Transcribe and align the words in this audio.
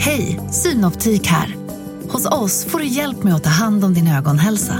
Hej, 0.00 0.40
Synoptik 0.50 1.26
här. 1.26 1.56
Hos 2.08 2.26
oss 2.26 2.64
får 2.64 2.78
du 2.78 2.86
hjälp 2.86 3.22
med 3.22 3.34
att 3.34 3.44
ta 3.44 3.50
hand 3.50 3.84
om 3.84 3.94
din 3.94 4.08
ögonhälsa. 4.08 4.74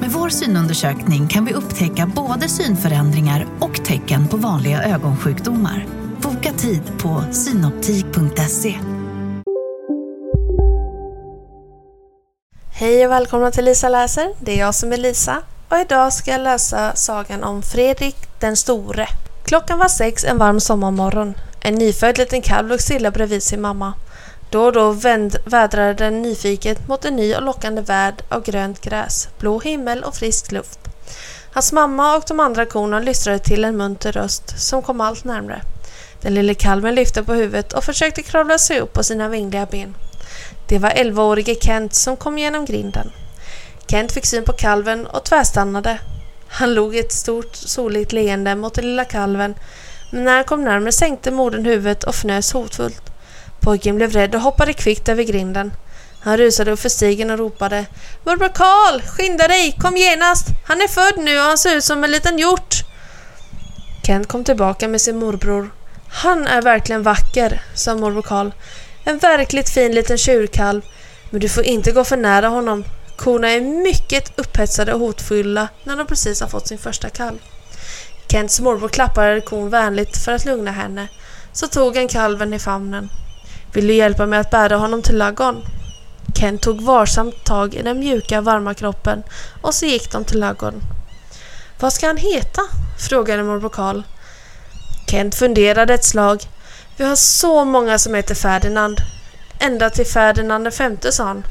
Med 0.00 0.10
vår 0.10 0.28
synundersökning 0.28 1.28
kan 1.28 1.44
vi 1.44 1.52
upptäcka 1.52 2.06
både 2.06 2.48
synförändringar 2.48 3.46
och 3.60 3.84
tecken 3.84 4.28
på 4.28 4.36
vanliga 4.36 4.82
ögonsjukdomar. 4.82 5.86
Boka 6.22 6.52
tid 6.52 6.82
på 6.98 7.24
synoptik.se. 7.32 8.74
Hej 12.72 13.06
och 13.06 13.12
välkomna 13.12 13.50
till 13.50 13.64
Lisa 13.64 13.88
läser. 13.88 14.28
Det 14.40 14.52
är 14.52 14.58
jag 14.58 14.74
som 14.74 14.92
är 14.92 14.96
Lisa 14.96 15.42
och 15.68 15.78
idag 15.78 16.12
ska 16.12 16.30
jag 16.30 16.40
läsa 16.40 16.96
sagan 16.96 17.44
om 17.44 17.62
Fredrik 17.62 18.16
den 18.40 18.56
store. 18.56 19.06
Klockan 19.44 19.78
var 19.78 19.88
sex 19.88 20.24
en 20.24 20.38
varm 20.38 20.60
sommarmorgon. 20.60 21.34
En 21.60 21.74
nyfödd 21.74 22.18
liten 22.18 22.42
kalv 22.42 22.68
låg 22.68 22.80
stilla 22.80 23.10
bredvid 23.10 23.42
sin 23.42 23.60
mamma. 23.60 23.94
Då 24.52 24.64
och 24.64 24.72
då 24.72 24.90
vänd, 24.90 25.36
vädrade 25.44 25.94
den 25.94 26.22
nyfiket 26.22 26.88
mot 26.88 27.04
en 27.04 27.16
ny 27.16 27.34
och 27.34 27.42
lockande 27.42 27.82
värld 27.82 28.22
av 28.28 28.42
grönt 28.42 28.80
gräs, 28.80 29.28
blå 29.38 29.60
himmel 29.60 30.04
och 30.04 30.14
frisk 30.14 30.52
luft. 30.52 30.78
Hans 31.52 31.72
mamma 31.72 32.16
och 32.16 32.24
de 32.28 32.40
andra 32.40 32.66
korna 32.66 33.00
lystrade 33.00 33.38
till 33.38 33.64
en 33.64 33.76
munter 33.76 34.12
röst 34.12 34.60
som 34.60 34.82
kom 34.82 35.00
allt 35.00 35.24
närmre. 35.24 35.62
Den 36.20 36.34
lille 36.34 36.54
kalven 36.54 36.94
lyfte 36.94 37.22
på 37.22 37.32
huvudet 37.32 37.72
och 37.72 37.84
försökte 37.84 38.22
kravla 38.22 38.58
sig 38.58 38.80
upp 38.80 38.92
på 38.92 39.02
sina 39.02 39.28
vingliga 39.28 39.66
ben. 39.66 39.94
Det 40.68 40.78
var 40.78 40.90
11-årige 40.90 41.54
Kent 41.60 41.94
som 41.94 42.16
kom 42.16 42.38
genom 42.38 42.64
grinden. 42.64 43.12
Kent 43.86 44.12
fick 44.12 44.26
syn 44.26 44.44
på 44.44 44.52
kalven 44.52 45.06
och 45.06 45.24
tvärstannade. 45.24 45.98
Han 46.48 46.74
log 46.74 46.96
ett 46.96 47.12
stort 47.12 47.56
soligt 47.56 48.12
leende 48.12 48.54
mot 48.54 48.74
den 48.74 48.84
lilla 48.84 49.04
kalven 49.04 49.54
men 50.10 50.24
när 50.24 50.34
han 50.34 50.44
kom 50.44 50.64
närmare 50.64 50.92
sänkte 50.92 51.30
modern 51.30 51.64
huvudet 51.64 52.04
och 52.04 52.14
fnös 52.14 52.52
hotfullt. 52.52 53.11
Pojken 53.62 53.96
blev 53.96 54.12
rädd 54.12 54.34
och 54.34 54.40
hoppade 54.40 54.72
kvickt 54.72 55.08
över 55.08 55.22
grinden. 55.22 55.72
Han 56.20 56.36
rusade 56.36 56.70
upp 56.70 56.80
för 56.80 56.88
stigen 56.88 57.30
och 57.30 57.38
ropade 57.38 57.86
Morbror 58.24 58.48
Karl, 58.54 59.00
skynda 59.00 59.48
dig, 59.48 59.76
kom 59.80 59.96
genast! 59.96 60.46
Han 60.64 60.80
är 60.80 60.88
född 60.88 61.24
nu 61.24 61.38
och 61.38 61.44
han 61.44 61.58
ser 61.58 61.76
ut 61.76 61.84
som 61.84 62.04
en 62.04 62.10
liten 62.10 62.38
hjort. 62.38 62.74
Kent 64.06 64.28
kom 64.28 64.44
tillbaka 64.44 64.88
med 64.88 65.00
sin 65.00 65.18
morbror. 65.18 65.70
Han 66.08 66.46
är 66.46 66.62
verkligen 66.62 67.02
vacker, 67.02 67.62
sa 67.74 67.94
morbror 67.94 68.22
Karl. 68.22 68.50
En 69.04 69.18
verkligt 69.18 69.70
fin 69.70 69.94
liten 69.94 70.18
tjurkalv. 70.18 70.82
Men 71.30 71.40
du 71.40 71.48
får 71.48 71.64
inte 71.64 71.92
gå 71.92 72.04
för 72.04 72.16
nära 72.16 72.48
honom. 72.48 72.84
Korna 73.16 73.50
är 73.50 73.60
mycket 73.60 74.38
upphetsade 74.38 74.94
och 74.94 75.00
hotfulla 75.00 75.68
när 75.84 75.96
de 75.96 76.06
precis 76.06 76.40
har 76.40 76.48
fått 76.48 76.68
sin 76.68 76.78
första 76.78 77.08
kalv. 77.08 77.38
Kents 78.28 78.60
morbror 78.60 78.88
klappade 78.88 79.40
kon 79.40 79.70
vänligt 79.70 80.16
för 80.16 80.32
att 80.32 80.44
lugna 80.44 80.70
henne. 80.70 81.08
Så 81.52 81.66
tog 81.66 81.96
han 81.96 82.08
kalven 82.08 82.54
i 82.54 82.58
famnen. 82.58 83.08
Vill 83.72 83.86
du 83.86 83.94
hjälpa 83.94 84.26
mig 84.26 84.38
att 84.38 84.50
bära 84.50 84.76
honom 84.76 85.02
till 85.02 85.18
laggon? 85.18 85.64
Kent 86.34 86.62
tog 86.62 86.80
varsamt 86.80 87.44
tag 87.44 87.74
i 87.74 87.82
den 87.82 87.98
mjuka, 87.98 88.40
varma 88.40 88.74
kroppen 88.74 89.22
och 89.62 89.74
så 89.74 89.86
gick 89.86 90.12
de 90.12 90.24
till 90.24 90.40
laggon. 90.40 90.82
Vad 91.80 91.92
ska 91.92 92.06
han 92.06 92.16
heta? 92.16 92.62
frågade 93.08 93.42
morbror 93.42 93.68
Karl. 93.68 94.02
Kent 95.10 95.34
funderade 95.34 95.94
ett 95.94 96.04
slag. 96.04 96.42
Vi 96.96 97.04
har 97.04 97.16
så 97.16 97.64
många 97.64 97.98
som 97.98 98.14
heter 98.14 98.34
Ferdinand. 98.34 98.96
Ända 99.58 99.90
till 99.90 100.06
Ferdinand 100.06 100.64
den 100.64 100.72
femte, 100.72 101.12
sa 101.12 101.24
han. 101.24 101.46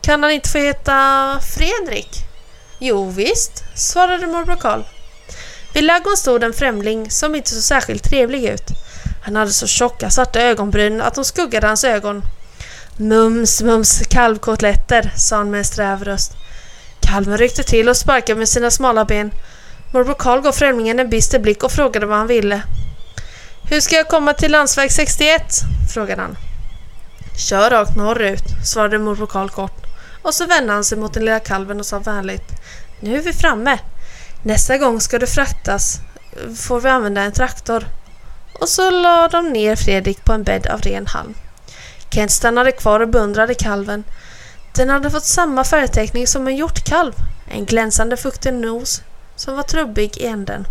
Kan 0.00 0.22
han 0.22 0.32
inte 0.32 0.48
få 0.48 0.58
heta 0.58 1.40
Fredrik? 1.56 2.08
Jo 2.78 3.10
visst, 3.10 3.64
svarade 3.74 4.26
morbror 4.26 4.56
Karl. 4.56 4.82
Vid 5.74 5.84
ladugården 5.84 6.16
stod 6.16 6.42
en 6.42 6.52
främling 6.52 7.10
som 7.10 7.34
inte 7.34 7.50
såg 7.50 7.62
särskilt 7.62 8.04
trevlig 8.04 8.44
ut. 8.44 8.70
Han 9.28 9.36
hade 9.36 9.50
så 9.50 9.66
tjocka 9.66 10.10
svarta 10.10 10.40
ögonbryn 10.40 11.00
att 11.00 11.14
de 11.14 11.24
skuggade 11.24 11.66
hans 11.66 11.84
ögon. 11.84 12.22
Mums, 12.96 13.62
mums, 13.62 14.02
kalvkotletter, 14.10 15.12
sa 15.16 15.36
han 15.36 15.50
med 15.50 15.58
en 15.58 15.64
sträv 15.64 16.04
röst. 16.04 16.32
Kalven 17.00 17.38
ryckte 17.38 17.62
till 17.62 17.88
och 17.88 17.96
sparkade 17.96 18.38
med 18.38 18.48
sina 18.48 18.70
smala 18.70 19.04
ben. 19.04 19.30
Morbror 19.92 20.14
Karl 20.14 20.40
gav 20.40 20.52
främlingen 20.52 20.98
en 21.00 21.10
bister 21.10 21.38
blick 21.38 21.64
och 21.64 21.72
frågade 21.72 22.06
vad 22.06 22.18
han 22.18 22.26
ville. 22.26 22.62
Hur 23.70 23.80
ska 23.80 23.96
jag 23.96 24.08
komma 24.08 24.34
till 24.34 24.52
landsväg 24.52 24.92
61? 24.92 25.42
frågade 25.94 26.22
han. 26.22 26.36
Kör 27.48 27.70
rakt 27.70 27.96
norrut, 27.96 28.44
svarade 28.64 28.98
morbror 28.98 29.26
Karl 29.26 29.48
kort. 29.48 29.86
Och 30.22 30.34
så 30.34 30.46
vände 30.46 30.72
han 30.72 30.84
sig 30.84 30.98
mot 30.98 31.14
den 31.14 31.24
lilla 31.24 31.40
kalven 31.40 31.80
och 31.80 31.86
sa 31.86 31.98
vänligt. 31.98 32.48
Nu 33.00 33.16
är 33.16 33.22
vi 33.22 33.32
framme. 33.32 33.78
Nästa 34.42 34.78
gång 34.78 35.00
ska 35.00 35.18
du 35.18 35.26
fraktas 35.26 36.00
får 36.56 36.80
vi 36.80 36.88
använda 36.88 37.20
en 37.22 37.32
traktor. 37.32 37.84
Och 38.58 38.68
så 38.68 38.90
la 38.90 39.28
de 39.28 39.48
ner 39.48 39.76
Fredrik 39.76 40.24
på 40.24 40.32
en 40.32 40.42
bädd 40.42 40.66
av 40.66 40.80
ren 40.80 41.06
halm. 41.06 41.34
Kent 42.10 42.30
stannade 42.30 42.72
kvar 42.72 43.00
och 43.00 43.08
beundrade 43.08 43.54
kalven. 43.54 44.04
Den 44.76 44.88
hade 44.88 45.10
fått 45.10 45.24
samma 45.24 45.64
färgteckning 45.64 46.26
som 46.26 46.48
en 46.48 46.56
hjortkalv. 46.56 47.12
En 47.50 47.64
glänsande 47.64 48.16
fuktig 48.16 48.54
nos 48.54 49.02
som 49.36 49.56
var 49.56 49.62
trubbig 49.62 50.16
i 50.16 50.26
änden. 50.26 50.66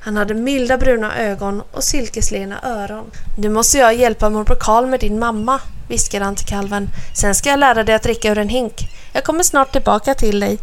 Han 0.00 0.16
hade 0.16 0.34
milda 0.34 0.78
bruna 0.78 1.18
ögon 1.18 1.62
och 1.72 1.84
silkeslena 1.84 2.60
öron. 2.62 3.10
Nu 3.38 3.48
måste 3.48 3.78
jag 3.78 3.94
hjälpa 3.94 4.30
morbror 4.30 4.56
Karl 4.60 4.86
med 4.86 5.00
din 5.00 5.18
mamma, 5.18 5.60
viskade 5.88 6.24
han 6.24 6.36
till 6.36 6.46
kalven. 6.46 6.88
Sen 7.14 7.34
ska 7.34 7.50
jag 7.50 7.58
lära 7.58 7.84
dig 7.84 7.94
att 7.94 8.02
dricka 8.02 8.30
ur 8.30 8.38
en 8.38 8.48
hink. 8.48 8.74
Jag 9.12 9.24
kommer 9.24 9.42
snart 9.42 9.72
tillbaka 9.72 10.14
till 10.14 10.40
dig. 10.40 10.58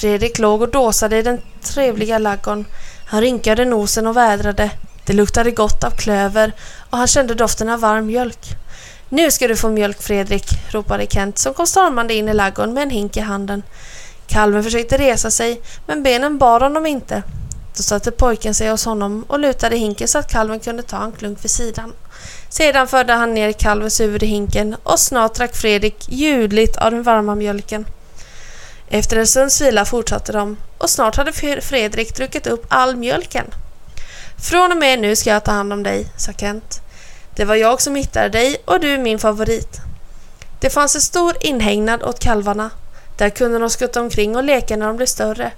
Fredrik 0.00 0.38
låg 0.38 0.62
och 0.62 0.70
dåsade 0.70 1.18
i 1.18 1.22
den 1.22 1.40
trevliga 1.62 2.18
laggon. 2.18 2.64
Han 3.06 3.20
rynkade 3.20 3.64
nosen 3.64 4.06
och 4.06 4.16
vädrade. 4.16 4.70
Det 5.10 5.16
luktade 5.16 5.50
gott 5.50 5.84
av 5.84 5.90
klöver 5.90 6.52
och 6.90 6.98
han 6.98 7.06
kände 7.06 7.34
doften 7.34 7.68
av 7.68 7.80
varm 7.80 8.06
mjölk. 8.06 8.46
Nu 9.08 9.30
ska 9.30 9.48
du 9.48 9.56
få 9.56 9.68
mjölk 9.68 10.02
Fredrik, 10.02 10.44
ropade 10.68 11.06
Kent 11.06 11.38
som 11.38 11.54
kom 11.54 11.66
stormande 11.66 12.14
in 12.14 12.28
i 12.28 12.34
ladugården 12.34 12.74
med 12.74 12.82
en 12.82 12.90
hink 12.90 13.16
i 13.16 13.20
handen. 13.20 13.62
Kalven 14.26 14.64
försökte 14.64 14.98
resa 14.98 15.30
sig, 15.30 15.60
men 15.86 16.02
benen 16.02 16.38
bar 16.38 16.60
honom 16.60 16.86
inte. 16.86 17.22
Då 17.76 17.82
satte 17.82 18.10
pojken 18.10 18.54
sig 18.54 18.70
hos 18.70 18.84
honom 18.84 19.24
och 19.28 19.38
lutade 19.38 19.76
hinken 19.76 20.08
så 20.08 20.18
att 20.18 20.32
kalven 20.32 20.60
kunde 20.60 20.82
ta 20.82 21.04
en 21.04 21.12
klunk 21.12 21.44
vid 21.44 21.50
sidan. 21.50 21.92
Sedan 22.48 22.88
förde 22.88 23.12
han 23.12 23.34
ner 23.34 23.52
kalvens 23.52 24.00
huvud 24.00 24.22
i 24.22 24.26
hinken 24.26 24.76
och 24.82 25.00
snart 25.00 25.34
drack 25.34 25.56
Fredrik 25.56 26.08
ljudligt 26.08 26.76
av 26.76 26.90
den 26.90 27.02
varma 27.02 27.34
mjölken. 27.34 27.86
Efter 28.88 29.16
en 29.16 29.26
stunds 29.26 29.60
vila 29.60 29.84
fortsatte 29.84 30.32
de 30.32 30.56
och 30.78 30.90
snart 30.90 31.16
hade 31.16 31.32
Fredrik 31.62 32.16
druckit 32.16 32.46
upp 32.46 32.66
all 32.68 32.96
mjölken. 32.96 33.46
Från 34.42 34.72
och 34.72 34.78
med 34.78 34.98
nu 34.98 35.16
ska 35.16 35.30
jag 35.30 35.44
ta 35.44 35.52
hand 35.52 35.72
om 35.72 35.82
dig, 35.82 36.06
sa 36.16 36.32
Kent. 36.32 36.80
Det 37.36 37.44
var 37.44 37.54
jag 37.54 37.80
som 37.80 37.94
hittade 37.94 38.28
dig 38.28 38.56
och 38.64 38.80
du 38.80 38.94
är 38.94 38.98
min 38.98 39.18
favorit. 39.18 39.80
Det 40.60 40.70
fanns 40.70 40.94
en 40.94 41.00
stor 41.00 41.36
inhägnad 41.40 42.02
åt 42.02 42.20
kalvarna. 42.20 42.70
Där 43.18 43.30
kunde 43.30 43.58
de 43.58 43.70
skutta 43.70 44.00
omkring 44.00 44.36
och 44.36 44.44
leka 44.44 44.76
när 44.76 44.86
de 44.86 44.96
blev 44.96 45.06
större. 45.06 45.52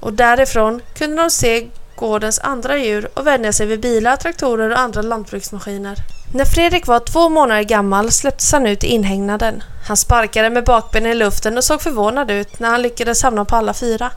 Och 0.00 0.12
därifrån 0.12 0.80
kunde 0.94 1.16
de 1.16 1.30
se 1.30 1.66
gårdens 1.96 2.38
andra 2.38 2.78
djur 2.78 3.08
och 3.14 3.26
vänja 3.26 3.52
sig 3.52 3.66
vid 3.66 3.80
bilar, 3.80 4.16
traktorer 4.16 4.70
och 4.70 4.78
andra 4.78 5.02
lantbruksmaskiner. 5.02 5.96
När 6.34 6.44
Fredrik 6.44 6.86
var 6.86 7.00
två 7.00 7.28
månader 7.28 7.62
gammal 7.62 8.10
släpptes 8.10 8.52
han 8.52 8.66
ut 8.66 8.84
i 8.84 8.86
inhägnaden. 8.86 9.62
Han 9.88 9.96
sparkade 9.96 10.50
med 10.50 10.64
bakbenen 10.64 11.12
i 11.12 11.14
luften 11.14 11.58
och 11.58 11.64
såg 11.64 11.82
förvånad 11.82 12.30
ut 12.30 12.58
när 12.58 12.70
han 12.70 12.82
lyckades 12.82 13.22
hamna 13.22 13.44
på 13.44 13.56
alla 13.56 13.74
fyra. 13.74 14.10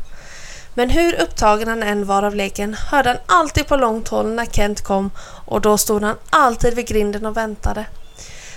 Men 0.73 0.89
hur 0.89 1.21
upptagen 1.21 1.67
han 1.67 1.83
än 1.83 2.05
var 2.05 2.23
av 2.23 2.35
leken 2.35 2.73
hörde 2.73 3.09
han 3.09 3.39
alltid 3.39 3.67
på 3.67 3.75
långt 3.75 4.07
håll 4.07 4.31
när 4.31 4.45
Kent 4.45 4.81
kom 4.81 5.11
och 5.45 5.61
då 5.61 5.77
stod 5.77 6.03
han 6.03 6.15
alltid 6.29 6.75
vid 6.75 6.87
grinden 6.87 7.25
och 7.25 7.37
väntade. 7.37 7.85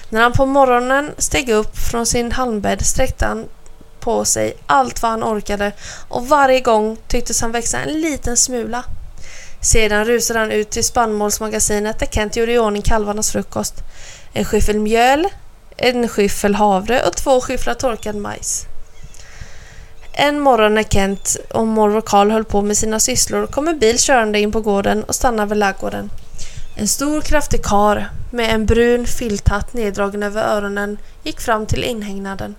När 0.09 0.22
han 0.22 0.32
på 0.32 0.47
morgonen 0.47 1.10
steg 1.19 1.49
upp 1.49 1.78
från 1.78 2.06
sin 2.06 2.32
halmbädd 2.32 2.87
sträckte 2.87 3.27
han 3.27 3.44
på 4.00 4.25
sig 4.25 4.56
allt 4.66 5.03
vad 5.03 5.10
han 5.10 5.25
orkade 5.25 5.72
och 6.09 6.28
varje 6.28 6.60
gång 6.60 6.97
tycktes 7.09 7.41
han 7.41 7.53
växa 7.53 7.78
en 7.78 8.00
liten 8.00 8.37
smula. 8.37 8.84
Sedan 9.60 10.04
rusade 10.04 10.38
han 10.38 10.50
ut 10.53 10.71
till 10.71 10.84
spannmålsmagasinet 10.84 11.98
där 11.98 12.06
Kent 12.06 12.37
gjorde 12.37 12.53
i 12.53 12.59
ordning 12.59 12.83
kalvarnas 12.83 13.33
frukost. 13.33 13.75
En 14.33 14.44
skyffel 14.44 14.81
mjöl, 14.81 15.28
en 15.77 16.09
skyffel 16.09 16.54
havre 16.54 17.03
och 17.03 17.16
två 17.16 17.41
skyfflar 17.41 17.74
torkad 17.74 18.16
majs. 18.16 18.66
En 20.18 20.41
morgon 20.41 20.74
när 20.74 20.83
Kent 20.83 21.36
och 21.51 21.66
morbror 21.66 22.01
Karl 22.01 22.30
höll 22.30 22.45
på 22.45 22.63
med 22.63 22.77
sina 22.77 23.01
sysslor 23.01 23.47
kom 23.47 23.68
en 23.68 23.78
bil 23.78 23.98
körande 23.98 24.39
in 24.39 24.53
på 24.53 24.60
gården 24.60 25.04
och 25.04 25.15
stannade 25.15 25.48
vid 25.48 25.59
laggården. 25.59 26.10
En 26.77 26.89
stor 26.89 27.21
kraftig 27.21 27.65
kar 27.65 28.10
med 28.30 28.54
en 28.54 28.66
brun 28.66 29.07
filthatt 29.07 29.74
neddragen 29.74 30.22
över 30.22 30.42
öronen 30.42 30.98
gick 31.22 31.41
fram 31.41 31.66
till 31.66 31.84
inhägnaden. 31.84 32.54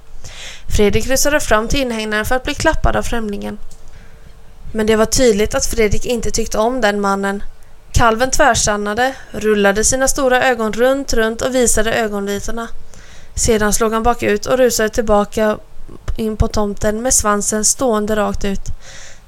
Fredrik 0.75 1.07
rusade 1.07 1.39
fram 1.39 1.67
till 1.67 1.81
inhägnaden 1.81 2.25
för 2.25 2.35
att 2.35 2.43
bli 2.43 2.53
klappad 2.53 2.95
av 2.95 3.03
främlingen. 3.03 3.57
Men 4.73 4.87
det 4.87 4.95
var 4.95 5.05
tydligt 5.05 5.55
att 5.55 5.65
Fredrik 5.65 6.05
inte 6.05 6.31
tyckte 6.31 6.57
om 6.57 6.81
den 6.81 7.01
mannen. 7.01 7.43
Kalven 7.91 8.31
tvärstannade, 8.31 9.15
rullade 9.31 9.83
sina 9.83 10.07
stora 10.07 10.43
ögon 10.43 10.73
runt, 10.73 11.13
runt 11.13 11.41
och 11.41 11.55
visade 11.55 11.93
ögonvitorna. 11.93 12.67
Sedan 13.35 13.73
slog 13.73 13.93
han 13.93 14.03
bakut 14.03 14.45
och 14.45 14.57
rusade 14.57 14.89
tillbaka 14.89 15.57
in 16.15 16.37
på 16.37 16.47
tomten 16.47 17.01
med 17.01 17.13
svansen 17.13 17.65
stående 17.65 18.15
rakt 18.15 18.45
ut. 18.45 18.61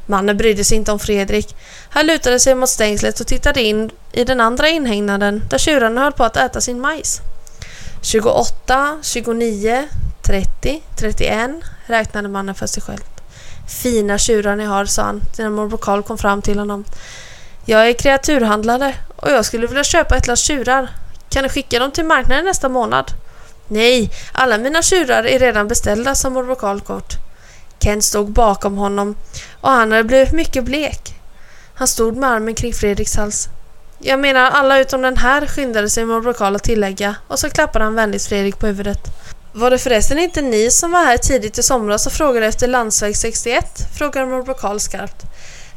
Mannen 0.05 0.37
brydde 0.37 0.63
sig 0.63 0.77
inte 0.77 0.91
om 0.91 0.99
Fredrik. 0.99 1.55
Han 1.89 2.05
lutade 2.07 2.39
sig 2.39 2.55
mot 2.55 2.69
stängslet 2.69 3.19
och 3.19 3.27
tittade 3.27 3.61
in 3.61 3.91
i 4.11 4.23
den 4.23 4.41
andra 4.41 4.69
inhägnaden 4.69 5.43
där 5.49 5.57
tjurarna 5.57 6.01
höll 6.01 6.11
på 6.11 6.23
att 6.23 6.37
äta 6.37 6.61
sin 6.61 6.81
majs. 6.81 7.21
28, 8.01 8.99
29, 9.03 9.87
30, 10.21 10.81
31 10.95 11.51
räknade 11.85 12.27
mannen 12.27 12.55
för 12.55 12.67
sig 12.67 12.83
själv. 12.83 13.01
Fina 13.67 14.17
tjurar 14.17 14.55
ni 14.55 14.65
har, 14.65 14.85
sa 14.85 15.03
han 15.03 15.21
när 15.37 15.49
morbror 15.49 15.77
Karl 15.77 16.01
kom 16.01 16.17
fram 16.17 16.41
till 16.41 16.59
honom. 16.59 16.85
Jag 17.65 17.89
är 17.89 17.93
kreaturhandlare 17.93 18.95
och 19.15 19.31
jag 19.31 19.45
skulle 19.45 19.67
vilja 19.67 19.83
köpa 19.83 20.17
ett 20.17 20.27
lass 20.27 20.39
tjurar. 20.39 20.89
Kan 21.29 21.43
du 21.43 21.49
skicka 21.49 21.79
dem 21.79 21.91
till 21.91 22.05
marknaden 22.05 22.45
nästa 22.45 22.69
månad? 22.69 23.11
Nej, 23.71 24.09
alla 24.31 24.57
mina 24.57 24.81
tjurar 24.81 25.23
är 25.23 25.39
redan 25.39 25.67
beställda, 25.67 26.15
sa 26.15 26.29
morbror 26.29 26.55
Karl 26.55 26.79
kort. 26.79 27.13
Kent 27.79 28.03
stod 28.03 28.31
bakom 28.31 28.77
honom 28.77 29.15
och 29.61 29.69
han 29.69 29.91
hade 29.91 30.03
blivit 30.03 30.33
mycket 30.33 30.63
blek. 30.63 31.15
Han 31.73 31.87
stod 31.87 32.17
med 32.17 32.29
armen 32.29 32.55
kring 32.55 32.73
Fredriks 32.73 33.15
hals. 33.15 33.49
Jag 33.99 34.19
menar 34.19 34.51
alla 34.51 34.79
utom 34.79 35.01
den 35.01 35.17
här 35.17 35.47
skyndade 35.47 35.89
sig 35.89 36.05
morbror 36.05 36.33
Karl 36.33 36.55
att 36.55 36.63
tillägga 36.63 37.15
och 37.27 37.39
så 37.39 37.49
klappade 37.49 37.85
han 37.85 37.95
vänligt 37.95 38.25
Fredrik 38.25 38.59
på 38.59 38.67
huvudet. 38.67 38.99
Var 39.53 39.71
det 39.71 39.77
förresten 39.77 40.19
inte 40.19 40.41
ni 40.41 40.71
som 40.71 40.91
var 40.91 41.05
här 41.05 41.17
tidigt 41.17 41.57
i 41.57 41.63
somras 41.63 42.07
och 42.07 42.13
frågade 42.13 42.45
efter 42.45 42.67
landsväg 42.67 43.17
61? 43.17 43.65
frågade 43.97 44.25
morbror 44.25 44.53
Karl 44.53 44.79
skarpt. 44.79 45.25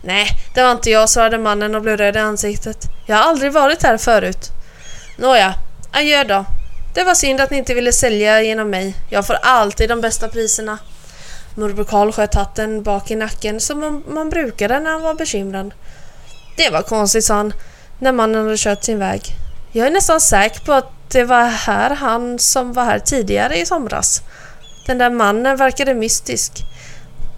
Nej, 0.03 0.29
det 0.55 0.63
var 0.63 0.73
inte 0.73 0.91
jag, 0.91 1.09
svarade 1.09 1.39
mannen 1.39 1.75
och 1.75 1.83
blev 1.83 1.97
röd 1.97 2.17
i 2.17 2.19
ansiktet. 2.19 2.77
Jag 3.07 3.17
har 3.17 3.23
aldrig 3.23 3.53
varit 3.53 3.83
här 3.83 3.97
förut. 3.97 4.49
Nåja, 5.19 5.55
adjö 5.93 6.25
då. 6.25 6.45
Det 6.95 7.05
var 7.05 7.15
synd 7.15 7.41
att 7.41 7.51
ni 7.51 7.57
inte 7.59 7.75
ville 7.75 7.93
sälja 7.93 8.43
genom 8.43 8.71
mig. 8.71 8.95
Jag 9.11 9.27
får 9.27 9.35
alltid 9.43 9.89
de 9.89 10.01
bästa 10.01 10.29
priserna. 10.29 10.79
Morbror 11.55 11.85
Karl 11.85 12.13
sköt 12.13 12.35
hatten 12.35 12.83
bak 12.83 13.11
i 13.11 13.17
nacken 13.17 13.61
som 13.61 14.03
man 14.09 14.31
brukade 14.31 14.81
när 14.81 14.91
han 14.91 15.03
var 15.03 15.15
bekymrad. 15.15 15.75
Det 16.57 16.71
var 16.71 16.83
konstigt, 16.83 17.25
sa 17.25 17.35
han 17.35 17.53
när 17.99 18.13
mannen 18.13 18.45
hade 18.45 18.57
kört 18.59 18.85
sin 18.85 18.99
väg. 18.99 19.23
Jag 19.73 19.87
är 19.87 19.91
nästan 19.91 20.21
säker 20.21 20.61
på 20.61 20.73
att 20.73 20.93
det 21.09 21.25
var 21.25 21.45
här 21.45 21.91
han 21.91 22.39
som 22.39 22.73
var 22.73 22.85
här 22.85 22.99
tidigare 22.99 23.59
i 23.59 23.67
somras. 23.67 24.23
Den 24.87 24.99
där 24.99 25.11
mannen 25.11 25.57
verkade 25.57 25.95
mystisk. 25.95 26.53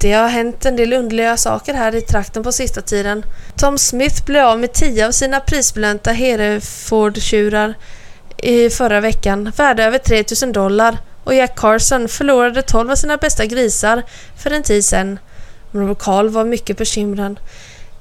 Det 0.00 0.12
har 0.12 0.28
hänt 0.28 0.66
en 0.66 0.76
del 0.76 0.92
underliga 0.92 1.36
saker 1.36 1.74
här 1.74 1.94
i 1.94 2.00
trakten 2.00 2.42
på 2.42 2.52
sista 2.52 2.80
tiden. 2.80 3.24
Tom 3.56 3.78
Smith 3.78 4.24
blev 4.24 4.44
av 4.44 4.58
med 4.58 4.72
tio 4.72 5.06
av 5.06 5.10
sina 5.10 5.40
prisbelönta 5.40 6.12
Hereford-tjurar 6.12 7.74
i 8.36 8.70
förra 8.70 9.00
veckan, 9.00 9.52
värda 9.56 9.84
över 9.84 9.98
3000 9.98 10.52
dollar 10.52 10.98
och 11.24 11.34
Jack 11.34 11.56
Carson 11.56 12.08
förlorade 12.08 12.62
12 12.62 12.90
av 12.90 12.96
sina 12.96 13.16
bästa 13.16 13.46
grisar 13.46 14.02
för 14.42 14.50
en 14.50 14.62
tid 14.62 14.84
sedan. 14.84 15.18
Morbror 15.70 15.94
Karl 15.94 16.28
var 16.28 16.44
mycket 16.44 16.78
bekymrad. 16.78 17.40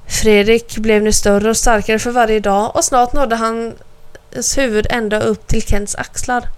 Fredrik 0.06 0.76
blev 0.76 1.02
nu 1.02 1.12
större 1.12 1.50
och 1.50 1.56
starkare 1.56 1.98
för 1.98 2.10
varje 2.10 2.40
dag 2.40 2.76
och 2.76 2.84
snart 2.84 3.12
nådde 3.12 3.36
hans 3.36 4.58
huvud 4.58 4.86
ända 4.90 5.20
upp 5.20 5.46
till 5.46 5.62
Kents 5.62 5.94
axlar. 5.94 6.48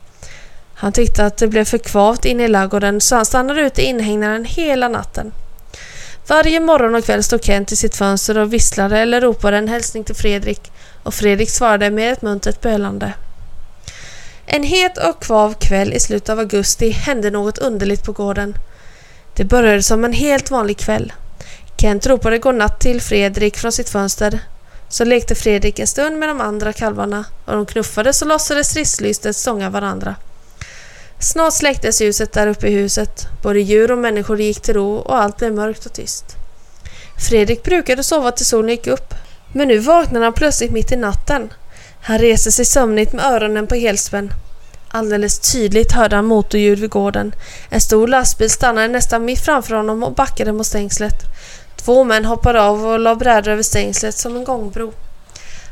Han 0.74 0.92
tyckte 0.92 1.24
att 1.24 1.36
det 1.36 1.48
blev 1.48 1.64
för 1.64 1.78
kvavt 1.78 2.24
inne 2.24 2.44
i 2.44 2.48
ladugården 2.48 3.00
så 3.00 3.16
han 3.16 3.26
stannade 3.26 3.60
ute 3.60 3.82
i 3.82 3.84
inhägnaden 3.84 4.44
hela 4.44 4.88
natten. 4.88 5.32
Varje 6.28 6.60
morgon 6.60 6.94
och 6.94 7.04
kväll 7.04 7.22
stod 7.22 7.44
Kent 7.44 7.72
i 7.72 7.76
sitt 7.76 7.96
fönster 7.96 8.38
och 8.38 8.52
visslade 8.52 8.98
eller 8.98 9.20
ropade 9.20 9.56
en 9.56 9.68
hälsning 9.68 10.04
till 10.04 10.14
Fredrik 10.14 10.72
och 11.02 11.14
Fredrik 11.14 11.50
svarade 11.50 11.90
med 11.90 12.12
ett 12.12 12.22
muntert 12.22 12.60
bölande. 12.60 13.12
En 14.46 14.62
het 14.62 14.98
och 14.98 15.22
kvav 15.22 15.54
kväll 15.54 15.92
i 15.92 16.00
slutet 16.00 16.28
av 16.28 16.38
augusti 16.38 16.90
hände 16.90 17.30
något 17.30 17.58
underligt 17.58 18.04
på 18.04 18.12
gården. 18.12 18.58
Det 19.36 19.44
började 19.44 19.82
som 19.82 20.04
en 20.04 20.12
helt 20.12 20.50
vanlig 20.50 20.78
kväll. 20.78 21.12
Kent 21.80 22.06
ropade 22.06 22.38
godnatt 22.38 22.80
till 22.80 23.00
Fredrik 23.00 23.56
från 23.56 23.72
sitt 23.72 23.88
fönster. 23.88 24.40
Så 24.88 25.04
lekte 25.04 25.34
Fredrik 25.34 25.78
en 25.78 25.86
stund 25.86 26.18
med 26.18 26.28
de 26.28 26.40
andra 26.40 26.72
kalvarna 26.72 27.24
och 27.44 27.52
de 27.52 27.66
knuffades 27.66 28.22
och 28.22 28.28
låtsades 28.28 28.68
stridslystet 28.68 29.36
stånga 29.36 29.70
varandra. 29.70 30.14
Snart 31.18 31.52
släcktes 31.52 32.00
ljuset 32.00 32.32
där 32.32 32.46
uppe 32.46 32.68
i 32.68 32.74
huset. 32.74 33.26
Både 33.42 33.60
djur 33.60 33.92
och 33.92 33.98
människor 33.98 34.40
gick 34.40 34.60
till 34.60 34.74
ro 34.74 34.94
och 34.94 35.18
allt 35.18 35.36
blev 35.36 35.54
mörkt 35.54 35.86
och 35.86 35.92
tyst. 35.92 36.24
Fredrik 37.28 37.62
brukade 37.62 38.02
sova 38.02 38.32
till 38.32 38.46
solen 38.46 38.70
gick 38.70 38.86
upp. 38.86 39.14
Men 39.52 39.68
nu 39.68 39.78
vaknade 39.78 40.24
han 40.24 40.32
plötsligt 40.32 40.70
mitt 40.70 40.92
i 40.92 40.96
natten. 40.96 41.52
Han 42.06 42.18
reste 42.18 42.52
sig 42.52 42.64
sömnigt 42.64 43.12
med 43.12 43.24
öronen 43.24 43.66
på 43.66 43.74
helspänn. 43.74 44.32
Alldeles 44.88 45.52
tydligt 45.52 45.92
hörde 45.92 46.16
han 46.16 46.24
motorljud 46.24 46.78
vid 46.78 46.90
gården. 46.90 47.34
En 47.68 47.80
stor 47.80 48.08
lastbil 48.08 48.50
stannade 48.50 48.88
nästan 48.88 49.24
mitt 49.24 49.40
framför 49.40 49.74
honom 49.74 50.02
och 50.02 50.14
backade 50.14 50.52
mot 50.52 50.66
stängslet. 50.66 51.14
Två 51.76 52.04
män 52.04 52.24
hoppade 52.24 52.62
av 52.62 52.86
och 52.86 52.98
la 52.98 53.14
brädor 53.14 53.52
över 53.52 53.62
stängslet 53.62 54.14
som 54.14 54.36
en 54.36 54.44
gångbro. 54.44 54.92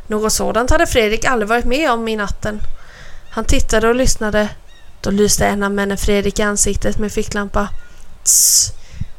Något 0.07 0.33
sådant 0.33 0.71
hade 0.71 0.87
Fredrik 0.87 1.25
aldrig 1.25 1.49
varit 1.49 1.65
med 1.65 1.91
om 1.91 2.09
i 2.09 2.17
natten. 2.17 2.61
Han 3.31 3.45
tittade 3.45 3.89
och 3.89 3.95
lyssnade. 3.95 4.49
Då 5.01 5.11
lyste 5.11 5.47
en 5.47 5.63
av 5.63 5.73
männen 5.73 5.99
Fredrik 5.99 6.39
i 6.39 6.43
ansiktet 6.43 6.99
med 6.99 7.13
ficklampa. 7.13 7.69
Tss, 8.23 8.73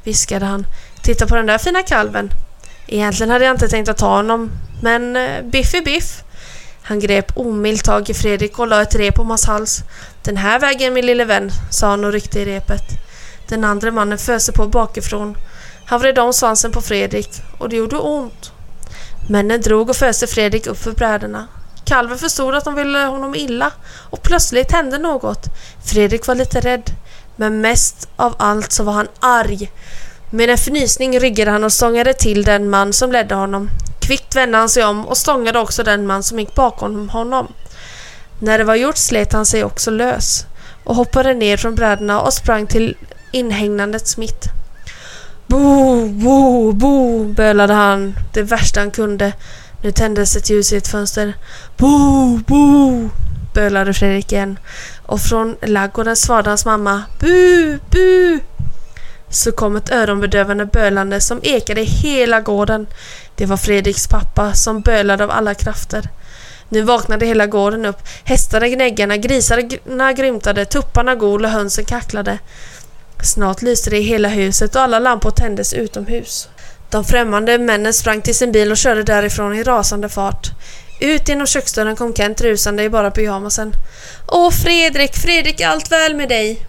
viskade 0.04 0.46
han. 0.46 0.68
Titta 1.04 1.28
på 1.28 1.36
den 1.36 1.46
där 1.46 1.58
fina 1.58 1.84
kalven. 1.84 2.30
Egentligen 2.88 3.30
hade 3.30 3.46
jag 3.46 3.54
inte 3.54 3.68
tänkt 3.68 3.90
att 3.90 3.98
ta 3.98 4.16
honom, 4.16 4.52
men 4.82 5.16
eh, 5.16 5.42
biff 5.44 5.74
är 5.74 5.82
biff. 5.82 6.25
Han 6.88 7.00
grep 7.00 7.38
omilt 7.38 7.86
tag 7.86 8.10
i 8.10 8.14
Fredrik 8.14 8.60
och 8.60 8.68
la 8.68 8.82
ett 8.82 8.96
rep 8.96 9.20
om 9.20 9.30
hans 9.30 9.46
hals. 9.46 9.84
Den 10.24 10.38
här 10.38 10.60
vägen 10.60 10.94
min 10.94 11.06
lille 11.06 11.26
vän, 11.26 11.52
sa 11.72 11.90
han 11.90 12.06
och 12.06 12.12
ryckte 12.12 12.40
i 12.40 12.46
repet. 12.46 12.84
Den 13.48 13.64
andra 13.64 13.92
mannen 13.92 14.18
föste 14.18 14.52
på 14.52 14.68
bakifrån. 14.68 15.38
Han 15.86 16.00
vred 16.00 16.20
om 16.20 16.34
svansen 16.34 16.72
på 16.72 16.82
Fredrik 16.82 17.30
och 17.58 17.70
det 17.70 17.76
gjorde 17.76 17.98
ont. 17.98 18.52
Männen 19.30 19.62
drog 19.62 19.90
och 19.90 19.96
föste 19.96 20.28
Fredrik 20.28 20.68
upp 20.68 20.78
för 20.78 20.92
brädorna. 20.92 21.48
Kalven 21.86 22.18
förstod 22.18 22.56
att 22.56 22.66
de 22.66 22.76
ville 22.76 23.00
honom 23.00 23.36
illa 23.36 23.72
och 24.10 24.22
plötsligt 24.22 24.72
hände 24.72 24.98
något. 24.98 25.46
Fredrik 25.86 26.28
var 26.28 26.36
lite 26.36 26.60
rädd, 26.60 26.92
men 27.36 27.62
mest 27.62 28.10
av 28.16 28.36
allt 28.40 28.72
så 28.72 28.84
var 28.84 28.94
han 28.94 29.08
arg. 29.20 29.72
Med 30.30 30.50
en 30.50 30.58
fnysning 30.58 31.20
ryggade 31.20 31.52
han 31.52 31.64
och 31.64 31.74
stångade 31.74 32.14
till 32.14 32.44
den 32.44 32.70
man 32.70 32.94
som 32.94 33.12
ledde 33.12 33.36
honom. 33.36 33.70
Kvickt 34.06 34.36
vände 34.36 34.58
han 34.58 34.70
sig 34.70 34.84
om 34.84 35.08
och 35.08 35.18
stångade 35.18 35.60
också 35.60 35.84
den 35.84 36.08
man 36.08 36.24
som 36.24 36.40
gick 36.40 36.56
bakom 36.56 37.10
honom. 37.10 37.48
När 38.40 38.58
det 38.58 38.64
var 38.64 38.76
gjort 38.76 38.98
slet 38.98 39.34
han 39.34 39.46
sig 39.46 39.64
också 39.64 39.92
lös 39.92 40.46
och 40.84 40.96
hoppade 40.96 41.34
ner 41.34 41.58
från 41.58 41.76
brädorna 41.76 42.22
och 42.22 42.34
sprang 42.34 42.68
till 42.68 42.98
inhägnandets 43.32 44.18
mitt. 44.18 44.46
Bo, 45.48 46.08
bo, 46.10 46.72
bo, 46.72 47.26
bölade 47.26 47.74
han 47.74 48.16
det 48.34 48.42
värsta 48.42 48.80
han 48.80 48.92
kunde. 48.92 49.34
Nu 49.82 49.92
tändes 49.92 50.36
ett 50.36 50.50
ljus 50.50 50.74
i 50.74 50.78
ett 50.78 50.88
fönster. 50.88 51.34
Bo, 51.78 52.38
bo, 52.38 53.10
bölade 53.54 53.94
Fredrik 53.94 54.32
igen. 54.32 54.60
Och 55.06 55.22
från 55.22 55.56
laggården 55.62 56.16
svarade 56.16 56.50
hans 56.50 56.66
mamma. 56.66 57.04
Bu, 57.20 57.80
bu. 57.92 58.40
Så 59.36 59.52
kom 59.52 59.76
ett 59.76 59.92
öronbedövande 59.92 60.66
bölande 60.66 61.22
som 61.22 61.40
ekade 61.44 61.82
i 61.82 61.86
hela 61.86 62.42
gården. 62.42 62.88
Det 63.36 63.46
var 63.46 63.58
Fredriks 63.58 64.08
pappa 64.08 64.54
som 64.54 64.82
bölade 64.82 65.24
av 65.24 65.32
alla 65.32 65.54
krafter. 65.54 66.10
Nu 66.70 66.82
vaknade 66.82 67.26
hela 67.26 67.48
gården 67.48 67.86
upp. 67.86 68.00
Hästarna 68.24 68.68
gnäggade, 68.68 69.18
grisarna 69.18 70.14
grymtade, 70.14 70.66
tupparna 70.66 71.16
gol 71.16 71.46
och 71.46 71.52
hönsen 71.52 71.86
kacklade. 71.86 72.40
Snart 73.24 73.62
lyste 73.62 73.90
det 73.90 73.98
i 73.98 74.02
hela 74.02 74.28
huset 74.28 74.76
och 74.76 74.82
alla 74.82 75.00
lampor 75.00 75.32
tändes 75.32 75.74
utomhus. 75.74 76.50
De 76.90 77.06
främmande 77.06 77.58
männen 77.58 77.94
sprang 77.94 78.22
till 78.22 78.36
sin 78.36 78.52
bil 78.52 78.72
och 78.72 78.78
körde 78.78 79.04
därifrån 79.04 79.56
i 79.56 79.64
rasande 79.64 80.10
fart. 80.10 80.52
Ut 81.00 81.30
genom 81.30 81.48
köksdörren 81.48 81.96
kom 81.96 82.14
Kent 82.14 82.42
rusande 82.42 82.84
i 82.84 82.90
bara 82.90 83.12
pyjamasen. 83.12 83.72
Åh 84.28 84.52
Fredrik, 84.52 85.16
Fredrik, 85.16 85.62
allt 85.62 85.92
väl 85.92 86.16
med 86.16 86.30
dig? 86.30 86.66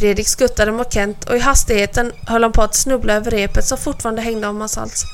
Fredrik 0.00 0.28
skuttade 0.28 0.72
mot 0.72 0.92
Kent 0.92 1.24
och 1.24 1.36
i 1.36 1.38
hastigheten 1.38 2.12
höll 2.26 2.42
han 2.42 2.52
på 2.52 2.62
att 2.62 2.74
snubbla 2.74 3.12
över 3.12 3.30
repet 3.30 3.64
som 3.64 3.78
fortfarande 3.78 4.22
hängde 4.22 4.46
om 4.46 4.60
hans 4.60 4.76
hals. 4.76 5.04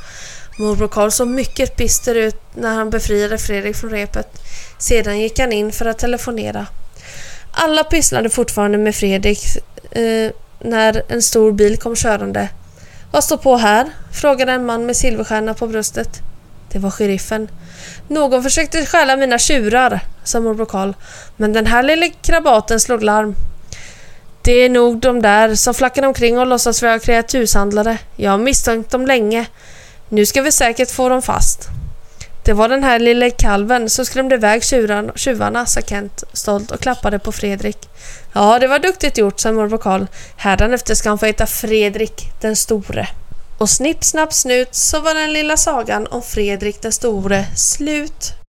Morbror 0.58 0.88
Karl 0.88 1.10
såg 1.10 1.28
mycket 1.28 1.76
bister 1.76 2.14
ut 2.14 2.40
när 2.54 2.74
han 2.74 2.90
befriade 2.90 3.38
Fredrik 3.38 3.76
från 3.76 3.90
repet. 3.90 4.42
Sedan 4.78 5.20
gick 5.20 5.38
han 5.38 5.52
in 5.52 5.72
för 5.72 5.86
att 5.86 5.98
telefonera. 5.98 6.66
Alla 7.50 7.84
pysslade 7.84 8.30
fortfarande 8.30 8.78
med 8.78 8.94
Fredrik 8.94 9.44
eh, 9.90 10.30
när 10.60 11.02
en 11.08 11.22
stor 11.22 11.52
bil 11.52 11.76
kom 11.76 11.96
körande. 11.96 12.48
Vad 13.12 13.24
står 13.24 13.36
på 13.36 13.56
här? 13.56 13.86
frågade 14.12 14.52
en 14.52 14.66
man 14.66 14.86
med 14.86 14.96
silverstjärna 14.96 15.54
på 15.54 15.66
bröstet. 15.66 16.20
Det 16.72 16.78
var 16.78 16.90
sheriffen. 16.90 17.48
Någon 18.08 18.42
försökte 18.42 18.86
stjäla 18.86 19.16
mina 19.16 19.38
tjurar, 19.38 20.00
sa 20.24 20.40
morbror 20.40 20.66
Karl. 20.66 20.92
Men 21.36 21.52
den 21.52 21.66
här 21.66 21.82
lille 21.82 22.08
krabaten 22.08 22.80
slog 22.80 23.02
larm. 23.02 23.34
Det 24.46 24.52
är 24.52 24.68
nog 24.68 24.98
de 24.98 25.22
där 25.22 25.54
som 25.54 25.74
flackar 25.74 26.06
omkring 26.06 26.38
och 26.38 26.46
låtsas 26.46 26.82
vara 26.82 26.98
kreaturshandlare. 26.98 27.98
Jag 28.16 28.30
har 28.30 28.38
misstänkt 28.38 28.90
dem 28.90 29.06
länge. 29.06 29.46
Nu 30.08 30.26
ska 30.26 30.42
vi 30.42 30.52
säkert 30.52 30.90
få 30.90 31.08
dem 31.08 31.22
fast. 31.22 31.68
Det 32.44 32.52
var 32.52 32.68
den 32.68 32.84
här 32.84 32.98
lille 32.98 33.30
kalven 33.30 33.90
som 33.90 34.04
skrämde 34.04 34.34
iväg 34.34 34.64
tjuvarna, 35.14 35.66
sa 35.66 35.80
Kent 35.80 36.24
stolt 36.32 36.70
och 36.70 36.80
klappade 36.80 37.18
på 37.18 37.32
Fredrik. 37.32 37.88
Ja, 38.32 38.58
det 38.58 38.66
var 38.66 38.78
duktigt 38.78 39.18
gjort, 39.18 39.40
sa 39.40 39.52
morbror 39.52 39.78
Karl. 39.78 40.06
Hädanefter 40.36 40.94
ska 40.94 41.08
han 41.08 41.18
få 41.18 41.26
heta 41.26 41.46
Fredrik 41.46 42.32
den 42.40 42.56
store. 42.56 43.08
Och 43.58 43.70
snipp, 43.70 44.04
snapp, 44.04 44.32
snut 44.32 44.74
så 44.74 45.00
var 45.00 45.14
den 45.14 45.32
lilla 45.32 45.56
sagan 45.56 46.06
om 46.06 46.22
Fredrik 46.22 46.82
den 46.82 46.92
store 46.92 47.44
slut. 47.56 48.36